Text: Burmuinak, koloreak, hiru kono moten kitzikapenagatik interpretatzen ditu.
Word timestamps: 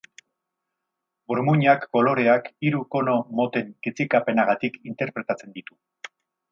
Burmuinak, 1.31 1.85
koloreak, 1.97 2.49
hiru 2.69 2.81
kono 2.97 3.15
moten 3.41 3.71
kitzikapenagatik 3.89 4.85
interpretatzen 4.95 5.59
ditu. 5.61 5.81